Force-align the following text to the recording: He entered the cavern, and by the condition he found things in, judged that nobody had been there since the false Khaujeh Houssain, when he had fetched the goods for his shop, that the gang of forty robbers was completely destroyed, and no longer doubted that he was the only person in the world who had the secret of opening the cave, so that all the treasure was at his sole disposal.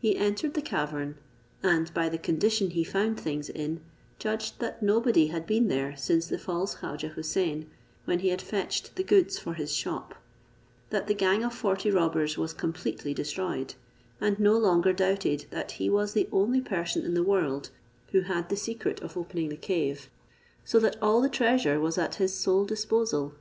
He 0.00 0.16
entered 0.16 0.54
the 0.54 0.60
cavern, 0.60 1.18
and 1.62 1.94
by 1.94 2.08
the 2.08 2.18
condition 2.18 2.70
he 2.70 2.82
found 2.82 3.20
things 3.20 3.48
in, 3.48 3.78
judged 4.18 4.58
that 4.58 4.82
nobody 4.82 5.28
had 5.28 5.46
been 5.46 5.68
there 5.68 5.96
since 5.96 6.26
the 6.26 6.36
false 6.36 6.74
Khaujeh 6.74 7.14
Houssain, 7.14 7.66
when 8.04 8.18
he 8.18 8.30
had 8.30 8.42
fetched 8.42 8.96
the 8.96 9.04
goods 9.04 9.38
for 9.38 9.54
his 9.54 9.72
shop, 9.72 10.16
that 10.90 11.06
the 11.06 11.14
gang 11.14 11.44
of 11.44 11.54
forty 11.54 11.92
robbers 11.92 12.36
was 12.36 12.52
completely 12.52 13.14
destroyed, 13.14 13.74
and 14.20 14.36
no 14.40 14.58
longer 14.58 14.92
doubted 14.92 15.46
that 15.50 15.70
he 15.78 15.88
was 15.88 16.12
the 16.12 16.28
only 16.32 16.60
person 16.60 17.04
in 17.04 17.14
the 17.14 17.22
world 17.22 17.70
who 18.10 18.22
had 18.22 18.48
the 18.48 18.56
secret 18.56 19.00
of 19.00 19.16
opening 19.16 19.48
the 19.48 19.56
cave, 19.56 20.10
so 20.64 20.80
that 20.80 20.96
all 21.00 21.20
the 21.20 21.28
treasure 21.28 21.78
was 21.78 21.96
at 21.96 22.16
his 22.16 22.34
sole 22.34 22.64
disposal. 22.64 23.32